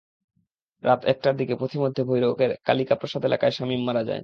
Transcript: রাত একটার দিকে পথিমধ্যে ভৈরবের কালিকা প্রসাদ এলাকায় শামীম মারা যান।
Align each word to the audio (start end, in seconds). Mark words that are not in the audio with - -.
রাত 0.83 1.01
একটার 1.05 1.35
দিকে 1.37 1.53
পথিমধ্যে 1.55 2.01
ভৈরবের 2.03 2.51
কালিকা 2.65 2.95
প্রসাদ 2.95 3.21
এলাকায় 3.25 3.51
শামীম 3.51 3.81
মারা 3.87 4.03
যান। 4.03 4.19